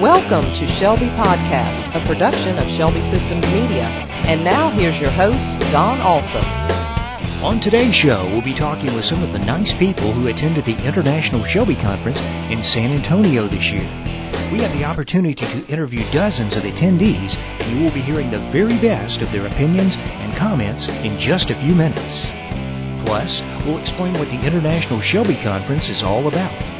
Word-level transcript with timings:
Welcome 0.00 0.54
to 0.54 0.66
Shelby 0.76 1.08
Podcast, 1.08 1.94
a 1.94 2.06
production 2.06 2.56
of 2.56 2.70
Shelby 2.70 3.02
Systems 3.10 3.44
Media. 3.44 3.84
And 3.84 4.42
now 4.42 4.70
here's 4.70 4.98
your 4.98 5.10
host, 5.10 5.58
Don 5.70 6.00
Alsop. 6.00 7.44
On 7.44 7.60
today's 7.60 7.94
show, 7.94 8.24
we'll 8.30 8.40
be 8.40 8.54
talking 8.54 8.94
with 8.94 9.04
some 9.04 9.22
of 9.22 9.32
the 9.34 9.38
nice 9.38 9.74
people 9.74 10.14
who 10.14 10.28
attended 10.28 10.64
the 10.64 10.82
International 10.86 11.44
Shelby 11.44 11.76
Conference 11.76 12.18
in 12.50 12.62
San 12.62 12.92
Antonio 12.92 13.46
this 13.46 13.68
year. 13.68 13.82
We 14.50 14.62
had 14.62 14.72
the 14.72 14.84
opportunity 14.84 15.34
to 15.34 15.66
interview 15.66 16.10
dozens 16.12 16.56
of 16.56 16.62
attendees, 16.62 17.36
and 17.36 17.76
you 17.76 17.84
will 17.84 17.92
be 17.92 18.00
hearing 18.00 18.30
the 18.30 18.50
very 18.50 18.78
best 18.78 19.20
of 19.20 19.30
their 19.32 19.48
opinions 19.48 19.96
and 19.96 20.34
comments 20.34 20.88
in 20.88 21.20
just 21.20 21.50
a 21.50 21.60
few 21.60 21.74
minutes. 21.74 23.04
Plus, 23.04 23.42
we'll 23.66 23.78
explain 23.78 24.14
what 24.14 24.30
the 24.30 24.40
International 24.40 24.98
Shelby 25.02 25.36
Conference 25.36 25.90
is 25.90 26.02
all 26.02 26.26
about. 26.26 26.79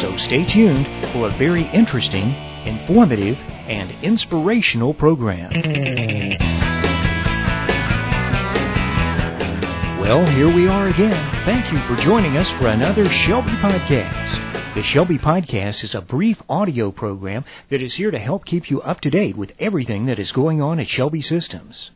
So 0.00 0.16
stay 0.16 0.44
tuned 0.44 0.86
for 1.12 1.28
a 1.28 1.38
very 1.38 1.64
interesting, 1.70 2.34
informative, 2.66 3.36
and 3.38 3.90
inspirational 4.02 4.94
program. 4.94 5.50
Well, 10.00 10.26
here 10.26 10.52
we 10.52 10.66
are 10.66 10.88
again. 10.88 11.44
Thank 11.44 11.72
you 11.72 11.78
for 11.86 12.00
joining 12.02 12.36
us 12.36 12.50
for 12.52 12.66
another 12.66 13.08
Shelby 13.08 13.52
Podcast. 13.52 14.74
The 14.74 14.82
Shelby 14.82 15.18
Podcast 15.18 15.84
is 15.84 15.94
a 15.94 16.00
brief 16.00 16.42
audio 16.48 16.90
program 16.90 17.44
that 17.70 17.80
is 17.80 17.94
here 17.94 18.10
to 18.10 18.18
help 18.18 18.44
keep 18.44 18.70
you 18.70 18.80
up 18.82 19.00
to 19.02 19.10
date 19.10 19.36
with 19.36 19.52
everything 19.58 20.06
that 20.06 20.18
is 20.18 20.32
going 20.32 20.60
on 20.60 20.80
at 20.80 20.88
Shelby 20.88 21.20
Systems. 21.20 21.90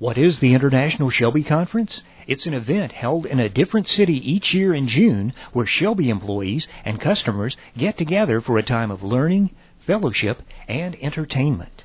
What 0.00 0.16
is 0.16 0.40
the 0.40 0.54
International 0.54 1.10
Shelby 1.10 1.42
Conference? 1.42 2.00
It's 2.26 2.46
an 2.46 2.54
event 2.54 2.90
held 2.90 3.26
in 3.26 3.38
a 3.38 3.50
different 3.50 3.86
city 3.86 4.14
each 4.14 4.54
year 4.54 4.72
in 4.72 4.86
June 4.86 5.34
where 5.52 5.66
Shelby 5.66 6.08
employees 6.08 6.66
and 6.86 6.98
customers 6.98 7.54
get 7.76 7.98
together 7.98 8.40
for 8.40 8.56
a 8.56 8.62
time 8.62 8.90
of 8.90 9.02
learning, 9.02 9.50
fellowship, 9.80 10.42
and 10.66 10.96
entertainment. 11.02 11.84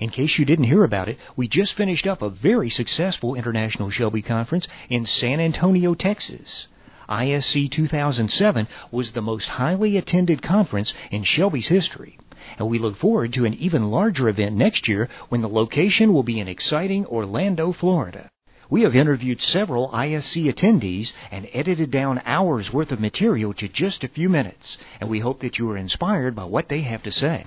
In 0.00 0.10
case 0.10 0.36
you 0.36 0.44
didn't 0.44 0.64
hear 0.64 0.82
about 0.82 1.08
it, 1.08 1.16
we 1.36 1.46
just 1.46 1.74
finished 1.74 2.08
up 2.08 2.22
a 2.22 2.28
very 2.28 2.70
successful 2.70 3.36
International 3.36 3.88
Shelby 3.88 4.22
Conference 4.22 4.66
in 4.90 5.06
San 5.06 5.38
Antonio, 5.38 5.94
Texas. 5.94 6.66
ISC 7.08 7.70
2007 7.70 8.66
was 8.90 9.12
the 9.12 9.22
most 9.22 9.46
highly 9.46 9.96
attended 9.96 10.42
conference 10.42 10.92
in 11.12 11.22
Shelby's 11.22 11.68
history 11.68 12.18
and 12.58 12.68
we 12.68 12.78
look 12.78 12.96
forward 12.96 13.32
to 13.34 13.44
an 13.44 13.54
even 13.54 13.90
larger 13.90 14.28
event 14.28 14.56
next 14.56 14.88
year 14.88 15.08
when 15.28 15.42
the 15.42 15.48
location 15.48 16.12
will 16.12 16.22
be 16.22 16.40
in 16.40 16.48
exciting 16.48 17.06
Orlando, 17.06 17.72
Florida. 17.72 18.30
We 18.70 18.82
have 18.82 18.96
interviewed 18.96 19.42
several 19.42 19.90
ISC 19.90 20.52
attendees 20.52 21.12
and 21.30 21.48
edited 21.52 21.90
down 21.90 22.22
hours 22.24 22.72
worth 22.72 22.92
of 22.92 23.00
material 23.00 23.52
to 23.54 23.68
just 23.68 24.04
a 24.04 24.08
few 24.08 24.28
minutes, 24.28 24.78
and 25.00 25.10
we 25.10 25.20
hope 25.20 25.40
that 25.40 25.58
you 25.58 25.70
are 25.70 25.76
inspired 25.76 26.34
by 26.34 26.44
what 26.44 26.68
they 26.68 26.80
have 26.80 27.02
to 27.02 27.12
say. 27.12 27.44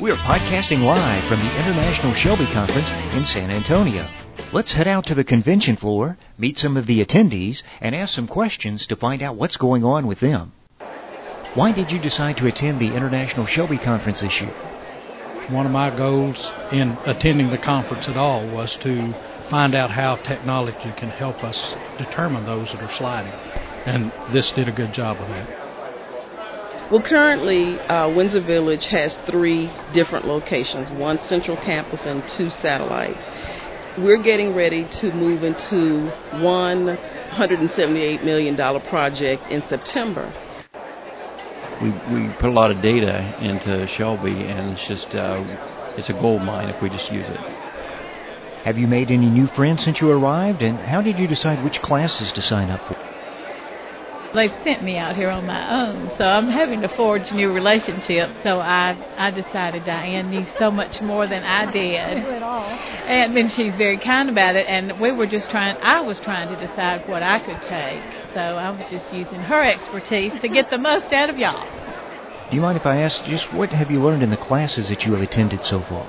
We 0.00 0.10
are 0.10 0.16
podcasting 0.18 0.84
live 0.84 1.28
from 1.28 1.40
the 1.40 1.58
International 1.58 2.14
Shelby 2.14 2.46
Conference 2.46 2.88
in 3.14 3.24
San 3.24 3.50
Antonio. 3.50 4.23
Let's 4.54 4.70
head 4.70 4.86
out 4.86 5.06
to 5.06 5.16
the 5.16 5.24
convention 5.24 5.74
floor, 5.74 6.16
meet 6.38 6.58
some 6.58 6.76
of 6.76 6.86
the 6.86 7.04
attendees, 7.04 7.64
and 7.80 7.92
ask 7.92 8.14
some 8.14 8.28
questions 8.28 8.86
to 8.86 8.94
find 8.94 9.20
out 9.20 9.34
what's 9.34 9.56
going 9.56 9.82
on 9.82 10.06
with 10.06 10.20
them. 10.20 10.52
Why 11.54 11.72
did 11.72 11.90
you 11.90 11.98
decide 11.98 12.36
to 12.36 12.46
attend 12.46 12.80
the 12.80 12.94
International 12.94 13.46
Shelby 13.46 13.78
Conference 13.78 14.20
this 14.20 14.40
year? 14.40 14.54
One 15.50 15.66
of 15.66 15.72
my 15.72 15.90
goals 15.90 16.52
in 16.70 16.96
attending 17.04 17.50
the 17.50 17.58
conference 17.58 18.08
at 18.08 18.16
all 18.16 18.46
was 18.46 18.76
to 18.76 19.12
find 19.50 19.74
out 19.74 19.90
how 19.90 20.14
technology 20.14 20.92
can 20.98 21.10
help 21.10 21.42
us 21.42 21.76
determine 21.98 22.46
those 22.46 22.70
that 22.70 22.80
are 22.80 22.92
sliding. 22.92 23.32
And 23.32 24.12
this 24.32 24.52
did 24.52 24.68
a 24.68 24.72
good 24.72 24.92
job 24.92 25.16
of 25.16 25.28
that. 25.30 26.92
Well, 26.92 27.02
currently, 27.02 27.80
uh, 27.80 28.08
Windsor 28.10 28.42
Village 28.42 28.86
has 28.86 29.16
three 29.26 29.68
different 29.92 30.28
locations 30.28 30.90
one 30.90 31.18
central 31.18 31.56
campus 31.56 32.06
and 32.06 32.22
two 32.28 32.50
satellites 32.50 33.28
we're 33.98 34.22
getting 34.22 34.54
ready 34.54 34.86
to 34.88 35.12
move 35.12 35.44
into 35.44 36.08
one 36.42 36.98
$178 37.30 38.24
million 38.24 38.56
project 38.82 39.50
in 39.50 39.62
September. 39.68 40.32
We, 41.82 41.90
we 41.90 42.32
put 42.34 42.50
a 42.50 42.52
lot 42.52 42.70
of 42.70 42.80
data 42.80 43.34
into 43.40 43.86
Shelby, 43.88 44.46
and 44.46 44.72
it's 44.72 44.86
just 44.86 45.14
uh, 45.14 45.42
it's 45.96 46.08
a 46.08 46.12
gold 46.14 46.42
mine 46.42 46.68
if 46.68 46.80
we 46.80 46.88
just 46.88 47.10
use 47.10 47.26
it. 47.28 47.40
Have 48.62 48.78
you 48.78 48.86
made 48.86 49.10
any 49.10 49.28
new 49.28 49.46
friends 49.48 49.84
since 49.84 50.00
you 50.00 50.10
arrived, 50.10 50.62
and 50.62 50.78
how 50.78 51.02
did 51.02 51.18
you 51.18 51.26
decide 51.26 51.62
which 51.62 51.82
classes 51.82 52.32
to 52.32 52.42
sign 52.42 52.70
up 52.70 52.80
for? 52.84 52.96
They've 54.34 54.52
sent 54.62 54.82
me 54.82 54.98
out 54.98 55.16
here 55.16 55.30
on 55.30 55.46
my 55.46 55.86
own, 55.86 56.10
so 56.18 56.24
I'm 56.24 56.48
having 56.48 56.82
to 56.82 56.88
forge 56.88 57.32
new 57.32 57.52
relationships. 57.52 58.32
So 58.42 58.58
I 58.58 58.96
I 59.16 59.30
decided 59.30 59.84
Diane 59.84 60.30
knew 60.30 60.44
so 60.58 60.70
much 60.70 61.00
more 61.00 61.26
than 61.26 61.42
I 61.42 61.66
did, 61.72 61.96
and 61.96 63.36
then 63.36 63.48
she's 63.48 63.74
very 63.74 63.98
kind 63.98 64.28
about 64.28 64.56
it. 64.56 64.66
And 64.68 64.98
we 65.00 65.12
were 65.12 65.26
just 65.26 65.50
trying. 65.50 65.76
I 65.80 66.00
was 66.02 66.18
trying 66.20 66.48
to 66.48 66.66
decide 66.66 67.08
what 67.08 67.22
I 67.22 67.38
could 67.38 67.62
take, 67.62 68.02
so 68.34 68.40
I 68.40 68.70
was 68.70 68.88
just 68.90 69.12
using 69.12 69.40
her 69.40 69.62
expertise 69.62 70.40
to 70.40 70.48
get 70.48 70.70
the 70.70 70.78
most 70.78 71.12
out 71.12 71.30
of 71.30 71.38
y'all. 71.38 71.68
Do 72.50 72.56
you 72.56 72.60
mind 72.60 72.76
if 72.76 72.86
I 72.86 72.98
ask 72.98 73.24
just 73.24 73.52
what 73.52 73.70
have 73.70 73.90
you 73.90 74.02
learned 74.02 74.22
in 74.22 74.30
the 74.30 74.36
classes 74.36 74.88
that 74.88 75.04
you 75.04 75.12
have 75.14 75.22
attended 75.22 75.64
so 75.64 75.80
far? 75.80 76.06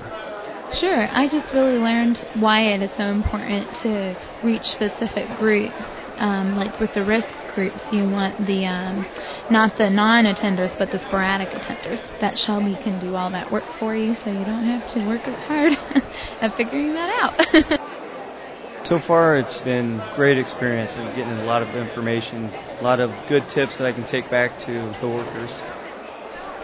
Sure. 0.72 1.08
I 1.10 1.28
just 1.28 1.52
really 1.52 1.78
learned 1.78 2.18
why 2.34 2.62
it 2.62 2.82
is 2.82 2.90
so 2.96 3.04
important 3.04 3.72
to 3.76 4.16
reach 4.42 4.64
specific 4.64 5.38
groups 5.38 5.86
um, 6.18 6.54
like 6.54 6.78
with 6.78 6.92
the 6.92 7.04
risk 7.04 7.28
groups, 7.46 7.90
you 7.90 8.08
want 8.08 8.44
the 8.44 8.66
um, 8.66 9.06
not 9.48 9.76
the 9.76 9.90
non-attenders, 9.90 10.76
but 10.76 10.90
the 10.90 10.98
sporadic 10.98 11.50
attenders. 11.50 12.00
That 12.20 12.36
Shelby 12.38 12.76
can 12.76 12.98
do 12.98 13.14
all 13.14 13.30
that 13.30 13.50
work 13.50 13.64
for 13.78 13.94
you, 13.94 14.14
so 14.14 14.30
you 14.30 14.44
don't 14.44 14.64
have 14.64 14.86
to 14.88 15.00
work 15.00 15.28
as 15.28 15.36
hard 15.36 15.72
at 16.40 16.54
figuring 16.54 16.94
that 16.94 17.10
out. 17.22 17.80
so 18.84 18.98
far, 18.98 19.36
it's 19.36 19.60
been 19.60 20.02
great 20.12 20.38
experience 20.38 20.96
and 20.96 21.14
getting 21.14 21.32
a 21.32 21.42
lot 21.42 21.62
of 21.62 21.74
information, 21.74 22.52
a 22.80 22.84
lot 22.84 23.00
of 23.00 23.26
good 23.26 23.48
tips 23.48 23.78
that 23.78 23.86
I 23.86 23.92
can 23.92 24.04
take 24.04 24.30
back 24.30 24.58
to 24.60 24.94
the 25.00 25.08
workers. 25.08 25.62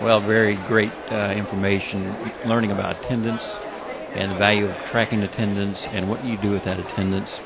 Well, 0.01 0.21
very 0.21 0.57
great 0.57 0.95
uh, 1.11 1.31
information, 1.31 2.33
learning 2.43 2.71
about 2.73 2.97
attendance 3.05 3.59
and 4.15 4.31
the 4.31 4.35
value 4.35 4.67
of 4.67 4.77
tracking 4.85 5.23
attendance 5.23 5.87
and 5.91 6.09
what 6.09 6.23
you 6.23 6.37
do 6.37 6.51
with 6.51 6.65
that 6.65 6.79
attendance 6.79 7.41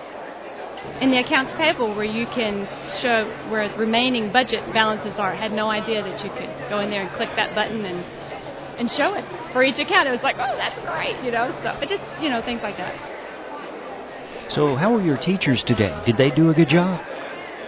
in 1.00 1.10
the 1.10 1.18
accounts 1.18 1.52
payable 1.54 1.94
where 1.94 2.04
you 2.04 2.26
can 2.26 2.66
show 3.00 3.26
where 3.48 3.70
remaining 3.76 4.30
budget 4.30 4.62
balances 4.72 5.18
are. 5.18 5.32
I 5.32 5.36
had 5.36 5.52
no 5.52 5.68
idea 5.70 6.02
that 6.02 6.24
you 6.24 6.30
could 6.30 6.50
go 6.68 6.80
in 6.80 6.90
there 6.90 7.02
and 7.02 7.12
click 7.12 7.30
that 7.36 7.54
button 7.54 7.84
and 7.84 8.04
and 8.78 8.90
show 8.90 9.14
it 9.14 9.24
for 9.52 9.62
each 9.62 9.78
account. 9.78 10.08
It 10.08 10.12
was 10.12 10.22
like, 10.22 10.36
oh, 10.38 10.56
that's 10.58 10.78
great, 10.80 11.16
you 11.22 11.30
know. 11.30 11.52
So 11.62 11.72
it 11.80 11.88
just 11.88 12.02
you 12.18 12.30
know 12.30 12.42
things 12.42 12.62
like 12.62 12.76
that. 12.76 12.94
So 14.48 14.76
how 14.76 14.92
were 14.92 15.02
your 15.02 15.18
teachers 15.18 15.62
today? 15.64 15.92
Did 16.04 16.16
they 16.16 16.30
do 16.30 16.50
a 16.50 16.54
good 16.54 16.68
job? 16.68 17.00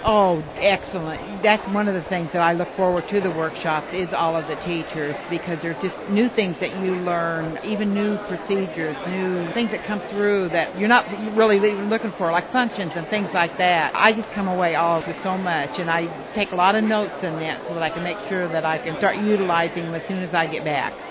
Oh, 0.02 0.44
excellent. 0.56 1.42
That's 1.42 1.66
one 1.68 1.88
of 1.88 1.94
the 1.94 2.04
things 2.04 2.32
that 2.32 2.40
I 2.40 2.54
look 2.54 2.72
forward 2.74 3.08
to 3.08 3.20
the 3.20 3.32
workshop 3.32 3.92
is 3.92 4.12
all 4.14 4.36
of 4.36 4.46
the 4.46 4.56
teachers 4.56 5.26
because 5.28 5.60
there's 5.60 5.78
just 5.78 6.08
new 6.08 6.28
things 6.30 6.58
that 6.60 6.72
you 6.72 6.96
learn, 6.96 7.58
even 7.64 7.92
new 7.94 8.18
procedures, 8.18 9.04
new 9.06 9.52
things 9.52 9.72
that 9.72 9.82
come 9.82 10.00
through 10.08 10.50
that 10.50 10.74
you're 10.74 10.88
not 10.88 11.06
really 11.10 11.58
even 11.58 11.88
looking 11.90 12.12
for, 12.12 12.32
like 12.32 12.50
functions 12.50 12.96
and 12.96 13.10
things 13.10 13.34
like 13.34 13.56
that. 13.58 13.92
I 13.94 14.12
just 14.14 14.30
come 14.30 14.48
away 14.48 14.76
all 14.76 15.02
with 15.06 15.18
so 15.20 15.36
much 15.36 15.80
and 15.80 15.90
I 15.90 16.12
take 16.32 16.52
a 16.52 16.56
lot 16.56 16.76
of 16.76 16.84
notes 16.84 17.22
in 17.24 17.38
that 17.40 17.66
so 17.66 17.74
that 17.74 17.82
I 17.82 17.90
can 17.90 18.04
make 18.04 18.20
sure 18.20 18.48
that 18.48 18.64
I 18.64 18.78
can 18.78 18.96
start 18.96 19.18
utilizing 19.18 19.84
them 19.86 19.94
as 19.96 20.06
soon 20.06 20.22
as 20.22 20.32
I 20.32 20.46
get 20.46 20.64
back. 20.64 21.07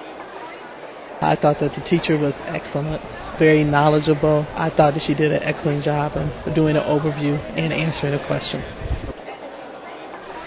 I 1.20 1.36
thought 1.36 1.60
that 1.60 1.74
the 1.74 1.82
teacher 1.82 2.16
was 2.16 2.36
excellent, 2.46 3.02
very 3.40 3.64
knowledgeable. 3.64 4.46
I 4.54 4.70
thought 4.70 4.94
that 4.94 5.02
she 5.02 5.16
did 5.16 5.32
an 5.32 5.42
excellent 5.42 5.84
job 5.84 6.16
of 6.16 6.54
doing 6.54 6.78
an 6.78 6.84
overview 6.84 7.40
and 7.58 7.74
answering 7.74 8.14
the 8.14 8.24
questions. 8.28 8.64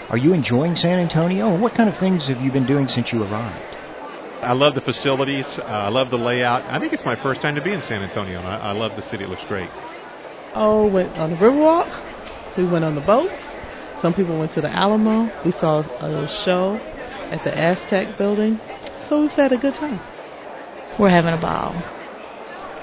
Are 0.09 0.17
you 0.17 0.33
enjoying 0.33 0.77
San 0.77 0.99
Antonio? 0.99 1.57
What 1.57 1.75
kind 1.75 1.89
of 1.89 1.97
things 1.97 2.27
have 2.27 2.39
you 2.41 2.51
been 2.51 2.65
doing 2.65 2.87
since 2.87 3.11
you 3.11 3.21
arrived? 3.21 3.77
I 4.41 4.53
love 4.53 4.75
the 4.75 4.81
facilities. 4.81 5.59
Uh, 5.59 5.63
I 5.63 5.89
love 5.89 6.09
the 6.09 6.17
layout. 6.17 6.63
I 6.63 6.79
think 6.79 6.93
it's 6.93 7.05
my 7.05 7.17
first 7.17 7.41
time 7.41 7.55
to 7.55 7.61
be 7.61 7.73
in 7.73 7.81
San 7.81 8.01
Antonio, 8.01 8.39
and 8.39 8.47
I, 8.47 8.57
I 8.57 8.71
love 8.71 8.95
the 8.95 9.01
city. 9.01 9.25
It 9.25 9.29
looks 9.29 9.45
great. 9.45 9.69
Oh, 10.55 10.87
went 10.87 11.17
on 11.17 11.31
the 11.31 11.35
Riverwalk. 11.35 12.57
We 12.57 12.65
went 12.65 12.85
on 12.85 12.95
the 12.95 13.01
boat. 13.01 13.29
Some 14.01 14.13
people 14.13 14.39
went 14.39 14.53
to 14.53 14.61
the 14.61 14.69
Alamo. 14.69 15.31
We 15.43 15.51
saw 15.51 15.81
a 15.81 16.27
show 16.27 16.75
at 17.29 17.43
the 17.43 17.57
Aztec 17.57 18.17
building. 18.17 18.59
So 19.09 19.21
we've 19.21 19.31
had 19.31 19.51
a 19.51 19.57
good 19.57 19.73
time 19.73 19.99
we're 20.97 21.09
having 21.09 21.33
a 21.33 21.37
ball. 21.37 21.83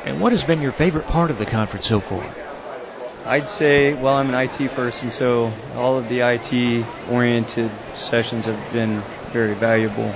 And 0.04 0.20
what 0.20 0.32
has 0.32 0.42
been 0.44 0.60
your 0.60 0.72
favorite 0.72 1.06
part 1.06 1.30
of 1.30 1.38
the 1.38 1.46
conference 1.46 1.86
so 1.86 2.00
far? 2.00 2.34
I'd 3.24 3.50
say, 3.50 3.94
well, 3.94 4.14
I'm 4.14 4.32
an 4.32 4.34
IT 4.34 4.74
person, 4.74 5.10
so 5.10 5.52
all 5.74 5.98
of 5.98 6.08
the 6.08 6.20
IT 6.20 6.86
oriented 7.10 7.70
sessions 7.94 8.46
have 8.46 8.72
been 8.72 9.02
very 9.32 9.54
valuable. 9.54 10.14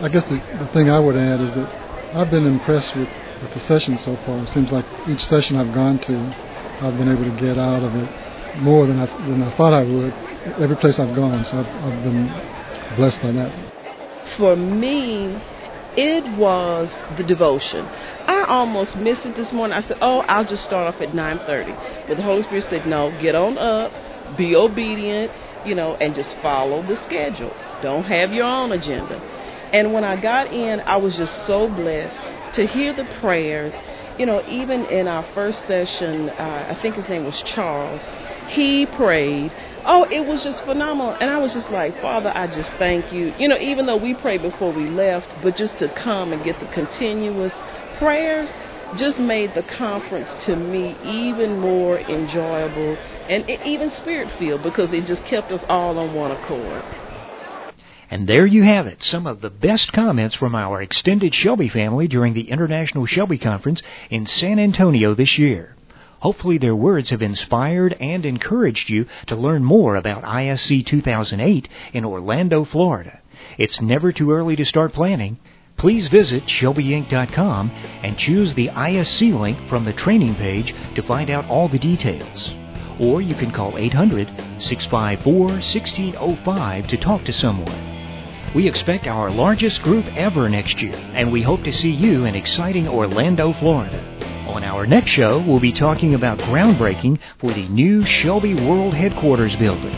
I 0.00 0.08
guess 0.08 0.24
the, 0.28 0.40
the 0.58 0.66
thing 0.68 0.90
I 0.90 0.98
would 0.98 1.16
add 1.16 1.40
is 1.40 1.54
that 1.54 1.68
I've 2.14 2.30
been 2.30 2.46
impressed 2.46 2.96
with, 2.96 3.08
with 3.42 3.52
the 3.54 3.60
sessions 3.60 4.02
so 4.02 4.16
far. 4.16 4.42
It 4.42 4.48
seems 4.48 4.72
like 4.72 4.84
each 5.08 5.24
session 5.24 5.56
I've 5.56 5.72
gone 5.72 5.98
to, 6.00 6.32
I've 6.80 6.96
been 6.98 7.08
able 7.08 7.24
to 7.24 7.30
get 7.38 7.58
out 7.58 7.82
of 7.82 7.94
it 7.94 8.08
more 8.56 8.86
than 8.86 8.98
I, 8.98 9.06
than 9.06 9.42
I 9.42 9.50
thought 9.50 9.72
I 9.72 9.84
would. 9.84 10.12
every 10.58 10.76
place 10.76 10.98
I've 10.98 11.14
gone. 11.14 11.44
So 11.44 11.60
I've, 11.60 11.84
I've 11.84 12.02
been 12.02 12.30
blessed 12.96 13.22
by 13.22 13.32
that. 13.32 13.52
For 14.36 14.56
me, 14.56 15.40
it 15.96 16.36
was 16.36 16.96
the 17.16 17.24
devotion. 17.24 17.86
I 18.26 18.44
almost 18.48 18.96
missed 18.96 19.26
it 19.26 19.34
this 19.34 19.52
morning. 19.52 19.76
I 19.76 19.80
said, 19.80 19.98
"Oh, 20.00 20.20
I'll 20.20 20.44
just 20.44 20.64
start 20.64 20.86
off 20.86 21.00
at 21.00 21.14
9:30," 21.14 21.74
but 22.06 22.16
the 22.16 22.22
Holy 22.22 22.42
Spirit 22.42 22.64
said, 22.64 22.86
"No, 22.86 23.10
get 23.20 23.34
on 23.34 23.58
up, 23.58 23.92
be 24.36 24.54
obedient, 24.54 25.32
you 25.64 25.74
know, 25.74 25.96
and 26.00 26.14
just 26.14 26.36
follow 26.40 26.82
the 26.82 26.96
schedule. 26.96 27.52
Don't 27.82 28.04
have 28.04 28.32
your 28.32 28.46
own 28.46 28.72
agenda." 28.72 29.20
And 29.72 29.92
when 29.92 30.04
I 30.04 30.16
got 30.16 30.52
in, 30.52 30.80
I 30.80 30.96
was 30.96 31.16
just 31.16 31.46
so 31.46 31.68
blessed 31.68 32.28
to 32.54 32.66
hear 32.66 32.92
the 32.92 33.04
prayers. 33.20 33.74
You 34.18 34.26
know, 34.26 34.42
even 34.46 34.86
in 34.86 35.08
our 35.08 35.24
first 35.34 35.66
session, 35.66 36.30
uh, 36.30 36.66
I 36.70 36.74
think 36.74 36.94
his 36.96 37.08
name 37.08 37.24
was 37.24 37.42
Charles. 37.42 38.06
He 38.48 38.86
prayed 38.86 39.52
oh, 39.86 40.06
it 40.10 40.26
was 40.26 40.42
just 40.42 40.64
phenomenal. 40.64 41.16
And 41.20 41.30
I 41.30 41.38
was 41.38 41.52
just 41.52 41.70
like, 41.70 42.00
Father, 42.00 42.32
I 42.34 42.46
just 42.48 42.72
thank 42.74 43.12
you. 43.12 43.32
You 43.36 43.48
know, 43.48 43.58
even 43.58 43.86
though 43.86 43.96
we 43.96 44.14
prayed 44.14 44.42
before 44.42 44.72
we 44.72 44.88
left, 44.88 45.40
but 45.40 45.56
just 45.56 45.78
to 45.78 45.88
come 45.88 46.32
and 46.32 46.42
get 46.42 46.60
the 46.60 46.66
continuous 46.66 47.62
prayers 47.98 48.52
just 48.94 49.18
made 49.18 49.52
the 49.54 49.62
conference 49.62 50.34
to 50.46 50.54
me 50.54 50.98
even 51.02 51.58
more 51.58 51.98
enjoyable 51.98 52.98
and 53.28 53.48
even 53.64 53.90
spirit 53.90 54.30
filled 54.30 54.62
because 54.62 54.92
it 54.92 55.04
just 55.06 55.24
kept 55.24 55.50
us 55.50 55.64
all 55.68 55.98
on 55.98 56.14
one 56.14 56.30
accord. 56.30 56.84
And 58.08 58.28
there 58.28 58.46
you 58.46 58.62
have 58.62 58.86
it, 58.86 59.02
some 59.02 59.26
of 59.26 59.40
the 59.40 59.50
best 59.50 59.92
comments 59.92 60.36
from 60.36 60.54
our 60.54 60.80
extended 60.80 61.34
Shelby 61.34 61.68
family 61.68 62.06
during 62.06 62.34
the 62.34 62.48
International 62.50 63.04
Shelby 63.04 63.38
Conference 63.38 63.82
in 64.10 64.26
San 64.26 64.60
Antonio 64.60 65.14
this 65.14 65.36
year. 65.38 65.74
Hopefully 66.20 66.58
their 66.58 66.74
words 66.74 67.10
have 67.10 67.22
inspired 67.22 67.96
and 68.00 68.24
encouraged 68.24 68.88
you 68.88 69.06
to 69.26 69.36
learn 69.36 69.62
more 69.64 69.96
about 69.96 70.22
ISC 70.24 70.86
2008 70.86 71.68
in 71.92 72.04
Orlando, 72.04 72.64
Florida. 72.64 73.20
It's 73.58 73.80
never 73.80 74.12
too 74.12 74.32
early 74.32 74.56
to 74.56 74.64
start 74.64 74.92
planning. 74.92 75.38
Please 75.76 76.08
visit 76.08 76.46
ShelbyInc.com 76.46 77.70
and 77.70 78.16
choose 78.16 78.54
the 78.54 78.68
ISC 78.68 79.38
link 79.38 79.68
from 79.68 79.84
the 79.84 79.92
training 79.92 80.34
page 80.36 80.74
to 80.94 81.02
find 81.02 81.28
out 81.28 81.48
all 81.48 81.68
the 81.68 81.78
details. 81.78 82.54
Or 82.98 83.20
you 83.20 83.34
can 83.34 83.50
call 83.50 83.76
800 83.76 84.26
654 84.58 85.44
1605 85.44 86.86
to 86.88 86.96
talk 86.96 87.24
to 87.24 87.32
someone. 87.32 87.96
We 88.54 88.66
expect 88.66 89.06
our 89.06 89.30
largest 89.30 89.82
group 89.82 90.06
ever 90.16 90.48
next 90.48 90.80
year, 90.80 90.96
and 90.96 91.30
we 91.30 91.42
hope 91.42 91.62
to 91.64 91.74
see 91.74 91.90
you 91.90 92.24
in 92.24 92.34
exciting 92.34 92.88
Orlando, 92.88 93.52
Florida. 93.52 94.15
On 94.56 94.64
our 94.64 94.86
next 94.86 95.10
show, 95.10 95.44
we'll 95.46 95.60
be 95.60 95.70
talking 95.70 96.14
about 96.14 96.38
groundbreaking 96.38 97.18
for 97.38 97.52
the 97.52 97.68
new 97.68 98.06
Shelby 98.06 98.54
World 98.54 98.94
Headquarters 98.94 99.54
building. 99.54 99.94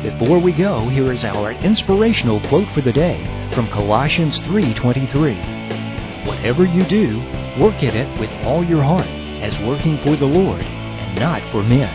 Before 0.00 0.38
we 0.38 0.52
go, 0.52 0.88
here 0.88 1.12
is 1.12 1.24
our 1.24 1.50
inspirational 1.50 2.38
quote 2.46 2.70
for 2.72 2.82
the 2.82 2.92
day 2.92 3.50
from 3.52 3.66
Colossians 3.66 4.38
3:23. 4.38 6.24
Whatever 6.24 6.64
you 6.64 6.84
do, 6.84 7.18
work 7.60 7.82
at 7.82 7.96
it 7.96 8.20
with 8.20 8.30
all 8.46 8.62
your 8.62 8.84
heart, 8.84 9.08
as 9.42 9.58
working 9.66 9.98
for 10.04 10.14
the 10.14 10.24
Lord 10.24 10.62
and 10.62 11.18
not 11.18 11.42
for 11.50 11.64
men. 11.64 11.90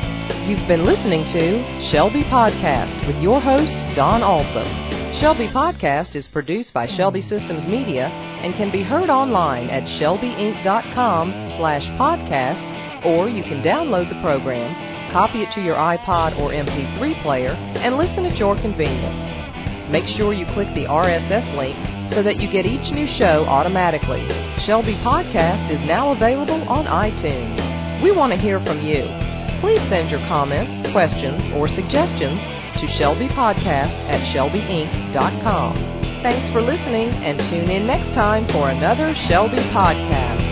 You've 0.49 0.67
been 0.67 0.85
listening 0.85 1.23
to 1.31 1.63
Shelby 1.81 2.25
Podcast 2.25 3.07
with 3.07 3.21
your 3.21 3.39
host 3.39 3.79
Don 3.95 4.21
Alsop. 4.21 4.67
Shelby 5.15 5.47
Podcast 5.47 6.17
is 6.17 6.27
produced 6.27 6.73
by 6.73 6.87
Shelby 6.87 7.21
Systems 7.21 7.69
Media 7.69 8.09
and 8.41 8.55
can 8.55 8.71
be 8.71 8.83
heard 8.83 9.09
online 9.09 9.69
at 9.69 9.83
shelbyinc.com 9.83 11.31
slash 11.57 11.85
podcast, 11.91 13.05
or 13.05 13.29
you 13.29 13.43
can 13.43 13.61
download 13.61 14.09
the 14.09 14.21
program, 14.21 15.11
copy 15.11 15.41
it 15.41 15.51
to 15.51 15.61
your 15.61 15.75
iPod 15.75 16.37
or 16.39 16.49
MP3 16.49 17.21
player, 17.21 17.51
and 17.79 17.97
listen 17.97 18.25
at 18.25 18.37
your 18.37 18.55
convenience. 18.55 19.91
Make 19.91 20.07
sure 20.07 20.33
you 20.33 20.45
click 20.47 20.73
the 20.73 20.85
RSS 20.85 21.55
link 21.55 22.09
so 22.09 22.23
that 22.23 22.39
you 22.39 22.49
get 22.49 22.65
each 22.65 22.91
new 22.91 23.07
show 23.07 23.45
automatically. 23.45 24.27
Shelby 24.59 24.95
Podcast 24.95 25.69
is 25.69 25.83
now 25.85 26.11
available 26.11 26.67
on 26.69 26.85
iTunes. 26.85 28.01
We 28.01 28.11
want 28.11 28.31
to 28.33 28.39
hear 28.39 28.59
from 28.63 28.81
you. 28.81 29.03
Please 29.59 29.81
send 29.89 30.09
your 30.09 30.21
comments, 30.27 30.91
questions, 30.91 31.41
or 31.53 31.67
suggestions 31.67 32.41
to 32.79 32.87
Shelby 32.87 33.27
Podcast 33.27 33.93
at 34.09 34.21
shelbyinc.com. 34.33 36.00
Thanks 36.21 36.47
for 36.49 36.61
listening 36.61 37.09
and 37.23 37.39
tune 37.49 37.71
in 37.71 37.87
next 37.87 38.13
time 38.13 38.45
for 38.45 38.69
another 38.69 39.15
Shelby 39.15 39.57
Podcast. 39.73 40.50